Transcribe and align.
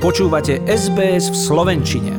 Počúvate 0.00 0.64
SBS 0.64 1.28
v 1.28 1.36
Slovenčine. 1.36 2.16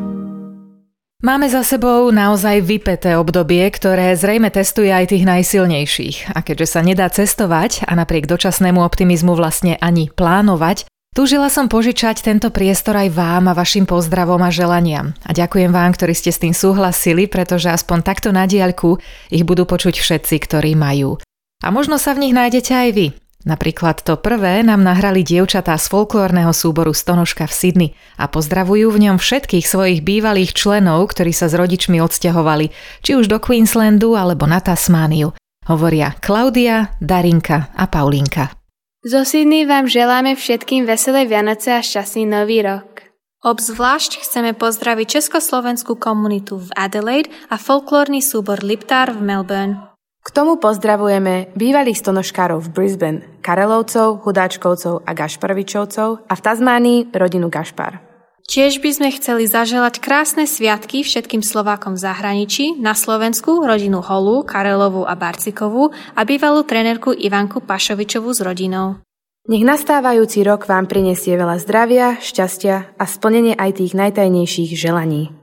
Máme 1.26 1.50
za 1.50 1.66
sebou 1.66 2.14
naozaj 2.14 2.62
vypeté 2.62 3.18
obdobie, 3.18 3.66
ktoré 3.74 4.14
zrejme 4.14 4.54
testuje 4.54 4.94
aj 4.94 5.10
tých 5.10 5.26
najsilnejších. 5.26 6.38
A 6.38 6.46
keďže 6.46 6.78
sa 6.78 6.86
nedá 6.86 7.10
cestovať 7.10 7.90
a 7.90 7.98
napriek 7.98 8.30
dočasnému 8.30 8.86
optimizmu 8.86 9.34
vlastne 9.34 9.82
ani 9.82 10.14
plánovať, 10.14 10.86
Túžila 11.12 11.52
som 11.52 11.68
požičať 11.68 12.24
tento 12.24 12.54
priestor 12.56 12.96
aj 12.96 13.12
vám 13.12 13.52
a 13.52 13.58
vašim 13.58 13.84
pozdravom 13.84 14.40
a 14.46 14.54
želaniam. 14.54 15.12
A 15.28 15.36
ďakujem 15.36 15.74
vám, 15.74 15.92
ktorí 15.92 16.16
ste 16.16 16.32
s 16.32 16.40
tým 16.40 16.56
súhlasili, 16.56 17.28
pretože 17.28 17.68
aspoň 17.68 18.00
takto 18.00 18.32
na 18.32 18.48
diaľku 18.48 18.96
ich 19.28 19.44
budú 19.44 19.68
počuť 19.68 20.00
všetci, 20.00 20.36
ktorí 20.48 20.72
majú. 20.80 21.20
A 21.60 21.68
možno 21.68 22.00
sa 22.00 22.16
v 22.16 22.30
nich 22.30 22.34
nájdete 22.38 22.72
aj 22.72 22.90
vy. 22.96 23.08
Napríklad 23.42 24.06
to 24.06 24.22
prvé 24.22 24.62
nám 24.62 24.86
nahrali 24.86 25.26
dievčatá 25.26 25.74
z 25.74 25.90
folklórneho 25.90 26.54
súboru 26.54 26.94
Stonožka 26.94 27.50
v 27.50 27.54
Sydney 27.58 27.90
a 28.22 28.30
pozdravujú 28.30 28.94
v 28.94 29.10
ňom 29.10 29.18
všetkých 29.18 29.66
svojich 29.66 30.06
bývalých 30.06 30.54
členov, 30.54 31.10
ktorí 31.10 31.34
sa 31.34 31.50
s 31.50 31.58
rodičmi 31.58 31.98
odsťahovali, 31.98 32.70
či 33.02 33.18
už 33.18 33.26
do 33.26 33.42
Queenslandu 33.42 34.14
alebo 34.14 34.46
na 34.46 34.62
Tasmániu. 34.62 35.34
Hovoria 35.66 36.14
Klaudia, 36.22 36.94
Darinka 37.02 37.74
a 37.74 37.90
Paulinka. 37.90 38.54
Zo 39.02 39.26
Sydney 39.26 39.66
vám 39.66 39.90
želáme 39.90 40.38
všetkým 40.38 40.86
veselé 40.86 41.26
Vianoce 41.26 41.74
a 41.74 41.82
šťastný 41.82 42.30
nový 42.30 42.62
rok. 42.62 43.10
Obzvlášť 43.42 44.22
chceme 44.22 44.54
pozdraviť 44.54 45.18
československú 45.18 45.98
komunitu 45.98 46.62
v 46.62 46.70
Adelaide 46.78 47.34
a 47.50 47.58
folklórny 47.58 48.22
súbor 48.22 48.62
Liptár 48.62 49.18
v 49.18 49.26
Melbourne. 49.26 49.91
K 50.22 50.30
tomu 50.30 50.62
pozdravujeme 50.62 51.50
bývalých 51.58 51.98
stonožkárov 51.98 52.62
v 52.62 52.70
Brisbane, 52.70 53.26
Karelovcov, 53.42 54.22
Hudáčkovcov 54.22 55.02
a 55.02 55.12
Gašparovičovcov 55.18 56.30
a 56.30 56.34
v 56.38 56.44
Tasmánii 56.46 57.10
rodinu 57.10 57.50
Gašpar. 57.50 58.06
Tiež 58.46 58.86
by 58.86 58.90
sme 58.94 59.10
chceli 59.18 59.50
zaželať 59.50 59.98
krásne 59.98 60.46
sviatky 60.46 61.02
všetkým 61.02 61.42
Slovákom 61.42 61.98
v 61.98 62.04
zahraničí, 62.06 62.78
na 62.78 62.94
Slovensku 62.94 63.66
rodinu 63.66 64.06
Holu, 64.06 64.46
Karelovu 64.46 65.10
a 65.10 65.18
Barcikovú 65.18 65.90
a 66.14 66.22
bývalú 66.22 66.62
trenerku 66.70 67.18
Ivanku 67.18 67.66
Pašovičovú 67.66 68.30
s 68.30 68.46
rodinou. 68.46 69.02
Nech 69.50 69.66
nastávajúci 69.66 70.46
rok 70.46 70.70
vám 70.70 70.86
prinesie 70.86 71.34
veľa 71.34 71.58
zdravia, 71.66 72.22
šťastia 72.22 72.94
a 72.94 73.04
splnenie 73.10 73.58
aj 73.58 73.82
tých 73.82 73.98
najtajnejších 73.98 74.78
želaní. 74.78 75.34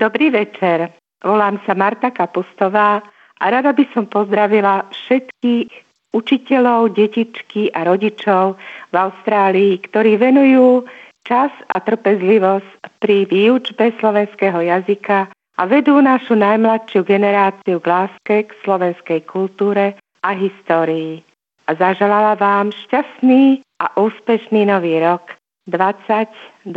Dobrý 0.00 0.32
večer. 0.32 0.96
Volám 1.20 1.60
sa 1.68 1.76
Marta 1.76 2.08
Kapustová 2.08 3.04
a 3.36 3.44
rada 3.52 3.76
by 3.76 3.84
som 3.92 4.08
pozdravila 4.08 4.88
všetkých 4.88 5.68
učiteľov, 6.16 6.96
detičky 6.96 7.68
a 7.68 7.84
rodičov 7.84 8.56
v 8.88 8.94
Austrálii, 8.96 9.76
ktorí 9.76 10.16
venujú 10.16 10.88
čas 11.20 11.52
a 11.68 11.84
trpezlivosť 11.84 12.96
pri 12.96 13.28
výučbe 13.28 13.92
slovenského 14.00 14.64
jazyka 14.64 15.28
a 15.60 15.62
vedú 15.68 16.00
našu 16.00 16.32
najmladšiu 16.32 17.04
generáciu 17.04 17.76
k 17.76 17.84
láske 17.84 18.36
k 18.48 18.50
slovenskej 18.64 19.20
kultúre 19.28 20.00
a 20.24 20.32
histórii. 20.32 21.20
A 21.68 21.76
zaželala 21.76 22.40
vám 22.40 22.72
šťastný 22.72 23.60
a 23.76 24.00
úspešný 24.00 24.64
nový 24.64 24.96
rok 24.96 25.36
2022. 25.68 26.72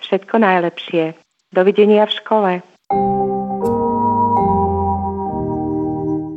Všetko 0.00 0.34
najlepšie. 0.40 1.20
Dovidenia 1.52 2.08
v 2.08 2.12
škole. 2.16 2.50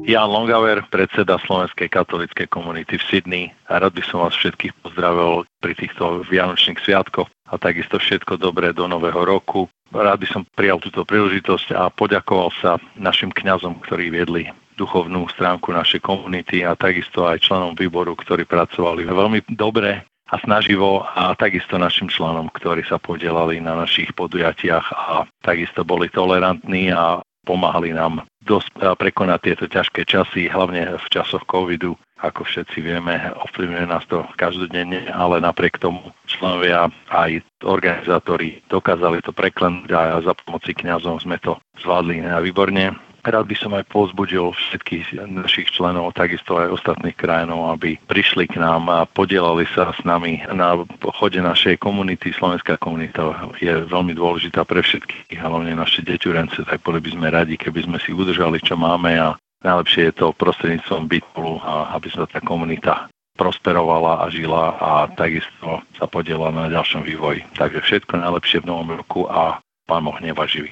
Jan 0.06 0.30
Longauer, 0.30 0.86
predseda 0.92 1.42
Slovenskej 1.42 1.90
katolíckej 1.90 2.46
komunity 2.52 3.02
v 3.02 3.08
Sydney. 3.10 3.46
A 3.72 3.82
rád 3.82 3.98
by 3.98 4.04
som 4.06 4.22
vás 4.22 4.38
všetkých 4.38 4.76
pozdravil 4.86 5.48
pri 5.64 5.74
týchto 5.74 6.22
Vianočných 6.30 6.78
sviatkoch 6.78 7.26
a 7.50 7.56
takisto 7.58 7.98
všetko 7.98 8.38
dobré 8.38 8.70
do 8.76 8.86
Nového 8.86 9.26
roku. 9.26 9.66
Rád 9.90 10.22
by 10.22 10.28
som 10.30 10.42
prijal 10.54 10.78
túto 10.78 11.08
príležitosť 11.08 11.74
a 11.74 11.90
poďakoval 11.90 12.54
sa 12.60 12.78
našim 13.00 13.32
kňazom, 13.34 13.82
ktorí 13.82 14.14
viedli 14.14 14.52
duchovnú 14.76 15.32
stránku 15.32 15.72
našej 15.72 16.04
komunity 16.04 16.68
a 16.68 16.76
takisto 16.76 17.26
aj 17.26 17.42
členom 17.42 17.74
výboru, 17.74 18.14
ktorí 18.14 18.44
pracovali 18.44 19.08
veľmi 19.08 19.48
dobre 19.56 20.04
a 20.26 20.36
snaživo 20.42 21.06
a 21.06 21.38
takisto 21.38 21.78
našim 21.78 22.10
členom, 22.10 22.50
ktorí 22.50 22.82
sa 22.90 22.98
podielali 22.98 23.62
na 23.62 23.78
našich 23.78 24.10
podujatiach 24.18 24.86
a 24.90 25.30
takisto 25.46 25.86
boli 25.86 26.10
tolerantní 26.10 26.90
a 26.90 27.22
pomáhali 27.46 27.94
nám 27.94 28.26
dosť 28.42 28.98
prekonať 28.98 29.40
tieto 29.46 29.66
ťažké 29.70 30.02
časy, 30.10 30.50
hlavne 30.50 30.98
v 30.98 31.08
časoch 31.14 31.46
covidu. 31.46 31.94
Ako 32.26 32.48
všetci 32.48 32.82
vieme, 32.82 33.22
ovplyvňuje 33.38 33.86
nás 33.86 34.02
to 34.10 34.26
každodenne, 34.40 35.06
ale 35.14 35.44
napriek 35.44 35.78
tomu 35.78 36.10
členovia 36.26 36.90
aj 37.12 37.44
organizátori 37.62 38.66
dokázali 38.72 39.22
to 39.22 39.30
preklenúť 39.30 39.90
a 39.94 40.24
za 40.26 40.34
pomoci 40.34 40.74
kňazov 40.74 41.22
sme 41.22 41.38
to 41.38 41.60
zvládli 41.84 42.26
výborne. 42.42 42.98
Rád 43.26 43.50
by 43.50 43.58
som 43.58 43.74
aj 43.74 43.90
pozbudil 43.90 44.54
všetkých 44.54 45.18
našich 45.26 45.74
členov, 45.74 46.14
takisto 46.14 46.62
aj 46.62 46.78
ostatných 46.78 47.18
krajinov, 47.18 47.74
aby 47.74 47.98
prišli 48.06 48.46
k 48.46 48.62
nám 48.62 48.86
a 48.86 49.10
podielali 49.10 49.66
sa 49.74 49.90
s 49.90 50.06
nami 50.06 50.46
na 50.54 50.78
chode 51.18 51.42
našej 51.42 51.82
komunity. 51.82 52.30
Slovenská 52.38 52.78
komunita 52.78 53.50
je 53.58 53.82
veľmi 53.90 54.14
dôležitá 54.14 54.62
pre 54.62 54.86
všetkých, 54.86 55.42
hlavne 55.42 55.74
naše 55.74 56.06
deťurence, 56.06 56.70
tak 56.70 56.86
boli 56.86 57.02
by 57.02 57.18
sme 57.18 57.28
radi, 57.34 57.58
keby 57.58 57.90
sme 57.90 57.98
si 57.98 58.14
udržali, 58.14 58.62
čo 58.62 58.78
máme 58.78 59.18
a 59.18 59.34
najlepšie 59.66 60.14
je 60.14 60.22
to 60.22 60.30
prostredníctvom 60.38 61.10
bytolu, 61.10 61.66
aby 61.98 62.08
sa 62.14 62.30
tá 62.30 62.38
komunita 62.46 63.10
prosperovala 63.34 64.22
a 64.22 64.30
žila 64.30 64.78
a 64.78 65.10
takisto 65.10 65.82
sa 65.98 66.06
podiela 66.06 66.54
na 66.54 66.70
ďalšom 66.70 67.02
vývoji. 67.02 67.42
Takže 67.58 67.82
všetko 67.82 68.22
najlepšie 68.22 68.62
v 68.62 68.70
novom 68.70 69.02
roku 69.02 69.26
a 69.26 69.58
Pán 69.90 70.06
Boh 70.06 70.16
neva 70.22 70.46
živý. 70.46 70.72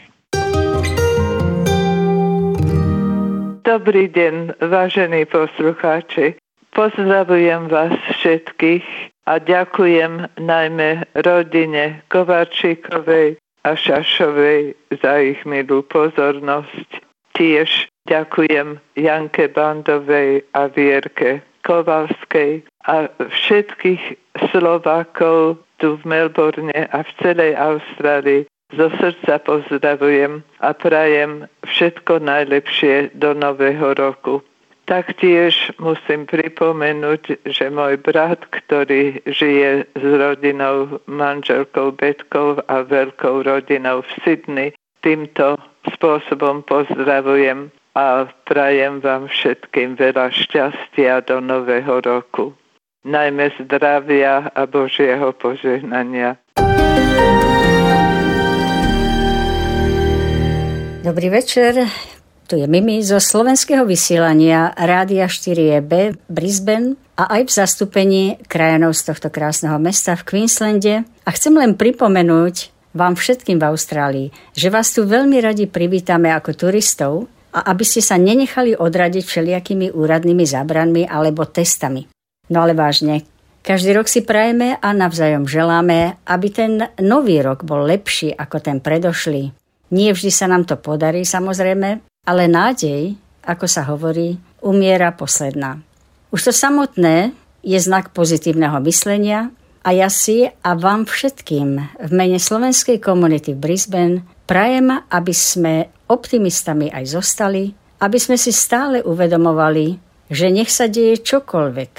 Dobrý 3.64 4.12
deň, 4.12 4.60
vážení 4.60 5.24
poslucháči. 5.24 6.36
Pozdravujem 6.76 7.72
vás 7.72 7.96
všetkých 8.12 8.84
a 9.24 9.40
ďakujem 9.40 10.28
najmä 10.36 11.08
rodine 11.16 12.04
Kovačíkovej 12.12 13.40
a 13.64 13.72
Šašovej 13.72 14.76
za 15.00 15.14
ich 15.24 15.40
milú 15.48 15.80
pozornosť. 15.88 17.08
Tiež 17.40 17.88
ďakujem 18.04 18.84
Janke 19.00 19.48
Bandovej 19.48 20.44
a 20.52 20.68
Vierke 20.68 21.40
Kovalskej 21.64 22.68
a 22.84 23.08
všetkých 23.16 24.04
Slovákov 24.52 25.64
tu 25.80 25.96
v 25.96 26.04
Melbourne 26.04 26.76
a 26.76 27.00
v 27.00 27.12
celej 27.24 27.56
Austrálii, 27.56 28.44
zo 28.74 28.90
srdca 28.98 29.40
pozdravujem 29.42 30.42
a 30.60 30.70
prajem 30.74 31.46
všetko 31.66 32.20
najlepšie 32.22 33.14
do 33.14 33.34
nového 33.38 33.94
roku. 33.94 34.42
Taktiež 34.84 35.72
musím 35.80 36.28
pripomenúť, 36.28 37.48
že 37.48 37.72
môj 37.72 38.04
brat, 38.04 38.44
ktorý 38.52 39.24
žije 39.24 39.88
s 39.96 40.04
rodinou, 40.04 41.00
manželkou 41.08 41.96
Betkou 41.96 42.60
a 42.68 42.84
veľkou 42.84 43.48
rodinou 43.48 44.04
v 44.04 44.12
Sydney, 44.28 44.70
týmto 45.00 45.56
spôsobom 45.88 46.68
pozdravujem 46.68 47.72
a 47.96 48.28
prajem 48.44 49.00
vám 49.00 49.32
všetkým 49.32 49.96
veľa 49.96 50.36
šťastia 50.36 51.24
do 51.32 51.40
nového 51.40 52.04
roku. 52.04 52.52
Najmä 53.08 53.56
zdravia 53.64 54.52
a 54.52 54.62
Božieho 54.68 55.32
požehnania. 55.36 56.40
Dobrý 61.04 61.28
večer, 61.28 61.84
tu 62.48 62.56
je 62.56 62.64
Mimi 62.64 63.04
zo 63.04 63.20
slovenského 63.20 63.84
vysielania 63.84 64.72
Rádia 64.72 65.28
4EB 65.28 66.16
Brisbane 66.32 66.96
a 67.20 67.28
aj 67.28 67.42
v 67.44 67.52
zastúpení 67.52 68.24
krajanov 68.48 68.96
z 68.96 69.12
tohto 69.12 69.28
krásneho 69.28 69.76
mesta 69.84 70.16
v 70.16 70.24
Queenslande. 70.24 71.04
A 71.28 71.30
chcem 71.36 71.60
len 71.60 71.76
pripomenúť 71.76 72.72
vám 72.96 73.20
všetkým 73.20 73.60
v 73.60 73.68
Austrálii, 73.68 74.28
že 74.56 74.72
vás 74.72 74.96
tu 74.96 75.04
veľmi 75.04 75.44
radi 75.44 75.68
privítame 75.68 76.32
ako 76.32 76.56
turistov 76.56 77.28
a 77.52 77.68
aby 77.68 77.84
ste 77.84 78.00
sa 78.00 78.16
nenechali 78.16 78.72
odradiť 78.72 79.28
všelijakými 79.28 79.92
úradnými 79.92 80.48
zábranmi 80.48 81.04
alebo 81.04 81.44
testami. 81.44 82.08
No 82.48 82.64
ale 82.64 82.80
vážne, 82.80 83.28
každý 83.60 83.92
rok 83.92 84.08
si 84.08 84.24
prajeme 84.24 84.80
a 84.80 84.96
navzájom 84.96 85.52
želáme, 85.52 86.16
aby 86.24 86.48
ten 86.48 86.96
nový 87.04 87.44
rok 87.44 87.68
bol 87.68 87.84
lepší 87.84 88.32
ako 88.32 88.64
ten 88.64 88.80
predošlý. 88.80 89.63
Nie 89.94 90.10
vždy 90.18 90.32
sa 90.34 90.50
nám 90.50 90.66
to 90.66 90.74
podarí, 90.74 91.22
samozrejme, 91.22 92.02
ale 92.26 92.44
nádej, 92.50 93.14
ako 93.46 93.66
sa 93.70 93.86
hovorí, 93.86 94.42
umiera 94.66 95.14
posledná. 95.14 95.78
Už 96.34 96.50
to 96.50 96.52
samotné 96.56 97.30
je 97.62 97.78
znak 97.78 98.10
pozitívneho 98.10 98.82
myslenia 98.90 99.54
a 99.86 99.94
ja 99.94 100.10
si 100.10 100.50
a 100.50 100.70
vám 100.74 101.06
všetkým 101.06 102.02
v 102.10 102.12
mene 102.12 102.42
slovenskej 102.42 102.98
komunity 102.98 103.54
v 103.54 103.62
Brisbane 103.70 104.18
prajem, 104.50 104.90
aby 105.14 105.34
sme 105.36 105.94
optimistami 106.10 106.90
aj 106.90 107.14
zostali, 107.14 107.70
aby 108.02 108.18
sme 108.18 108.36
si 108.36 108.50
stále 108.50 109.06
uvedomovali, 109.06 110.02
že 110.34 110.50
nech 110.50 110.74
sa 110.74 110.90
deje 110.90 111.22
čokoľvek, 111.22 111.94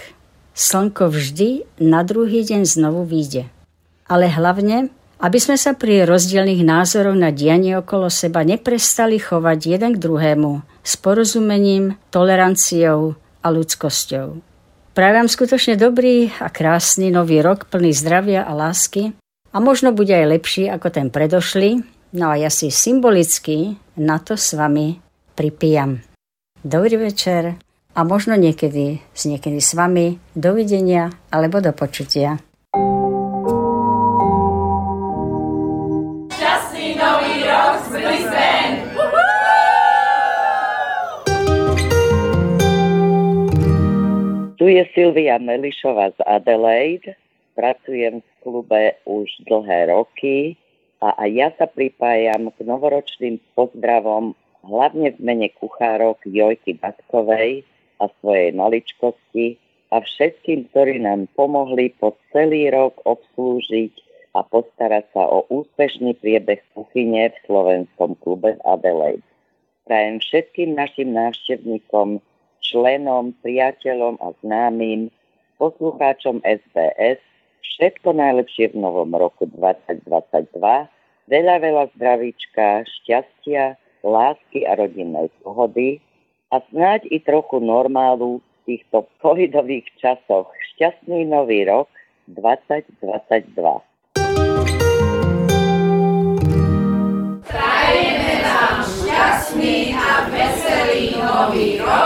slnko 0.50 1.14
vždy 1.14 1.78
na 1.86 2.02
druhý 2.02 2.42
deň 2.42 2.66
znovu 2.66 3.06
vyjde. 3.06 3.46
Ale 4.10 4.26
hlavne, 4.28 4.90
aby 5.24 5.40
sme 5.40 5.56
sa 5.56 5.72
pri 5.72 6.04
rozdielných 6.04 6.60
názorov 6.60 7.16
na 7.16 7.32
dianie 7.32 7.80
okolo 7.80 8.12
seba 8.12 8.44
neprestali 8.44 9.16
chovať 9.16 9.58
jeden 9.64 9.96
k 9.96 10.02
druhému 10.04 10.84
s 10.84 10.92
porozumením, 11.00 11.96
toleranciou 12.12 13.16
a 13.40 13.46
ľudskosťou. 13.48 14.44
Prajem 14.92 15.26
skutočne 15.26 15.80
dobrý 15.80 16.28
a 16.44 16.52
krásny 16.52 17.08
nový 17.08 17.40
rok 17.40 17.72
plný 17.72 17.96
zdravia 17.96 18.44
a 18.44 18.52
lásky 18.52 19.16
a 19.48 19.56
možno 19.64 19.96
bude 19.96 20.12
aj 20.12 20.28
lepší 20.28 20.68
ako 20.68 20.92
ten 20.92 21.08
predošlý, 21.08 21.80
no 22.20 22.24
a 22.28 22.36
ja 22.36 22.52
si 22.52 22.68
symbolicky 22.68 23.80
na 23.96 24.20
to 24.20 24.36
s 24.36 24.52
vami 24.52 25.00
pripijam. 25.32 26.04
Dobrý 26.60 27.00
večer 27.00 27.56
a 27.96 28.00
možno 28.04 28.36
niekedy 28.36 29.00
s 29.16 29.24
niekedy 29.24 29.58
s 29.58 29.72
vami. 29.72 30.20
Dovidenia 30.36 31.10
alebo 31.32 31.64
do 31.64 31.72
počutia. 31.72 32.38
Silvia 44.94 45.42
Melišová 45.42 46.14
z 46.14 46.22
Adelaide. 46.22 47.18
Pracujem 47.58 48.22
v 48.22 48.30
klube 48.46 48.94
už 49.10 49.26
dlhé 49.50 49.90
roky 49.90 50.54
a 51.02 51.18
aj 51.18 51.30
ja 51.34 51.48
sa 51.58 51.66
pripájam 51.66 52.54
k 52.54 52.62
novoročným 52.62 53.42
pozdravom 53.58 54.38
hlavne 54.62 55.14
v 55.14 55.18
mene 55.18 55.48
kuchárok 55.58 56.22
Jojky 56.22 56.78
Batkovej 56.78 57.66
a 57.98 58.06
svojej 58.22 58.54
maličkosti 58.54 59.58
a 59.90 59.98
všetkým, 59.98 60.70
ktorí 60.70 61.02
nám 61.02 61.26
pomohli 61.34 61.90
po 61.98 62.14
celý 62.30 62.70
rok 62.70 62.98
obslúžiť 63.02 63.94
a 64.34 64.46
postarať 64.46 65.10
sa 65.14 65.26
o 65.26 65.46
úspešný 65.50 66.18
priebeh 66.22 66.62
kuchyne 66.74 67.34
v 67.34 67.36
slovenskom 67.46 68.18
klube 68.22 68.58
Adelaide. 68.62 69.26
Prajem 69.86 70.22
všetkým 70.22 70.74
našim 70.74 71.14
návštevníkom 71.14 72.18
členom, 72.64 73.36
priateľom 73.44 74.16
a 74.24 74.32
známym, 74.40 75.12
poslucháčom 75.60 76.40
SBS 76.42 77.20
všetko 77.60 78.16
najlepšie 78.16 78.72
v 78.72 78.80
novom 78.80 79.12
roku 79.12 79.44
2022, 79.46 80.56
veľa, 81.28 81.56
veľa 81.60 81.84
zdravíčka, 81.96 82.88
šťastia, 82.88 83.76
lásky 84.04 84.68
a 84.68 84.76
rodinnej 84.76 85.32
pohody 85.40 86.00
a 86.52 86.60
snáď 86.70 87.08
i 87.08 87.18
trochu 87.20 87.60
normálu 87.60 88.38
v 88.40 88.44
týchto 88.68 89.08
covidových 89.20 89.88
časoch. 89.96 90.52
Šťastný 90.76 91.24
nový 91.24 91.64
rok 91.64 91.88
2022. 92.28 93.00
Prajeme 97.48 98.32
vám 98.44 98.78
šťastný 98.84 99.76
a 99.96 100.10
veselý 100.28 101.02
nový 101.16 101.80
rok 101.80 102.03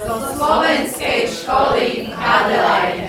zo 0.00 0.16
Slovenskej 0.36 1.28
školy 1.28 2.08
v 2.08 2.12
Adelaide. 2.16 3.08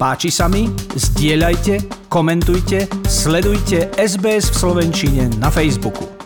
Páči 0.00 0.32
sa 0.32 0.48
mi? 0.48 0.64
Zdieľajte, 0.96 2.08
komentujte, 2.08 2.88
sledujte 3.04 3.92
SBS 4.00 4.48
v 4.48 4.56
Slovenčine 4.56 5.28
na 5.36 5.52
Facebooku. 5.52 6.19